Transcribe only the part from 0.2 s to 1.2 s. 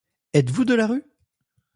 Êtes-vous de la rue?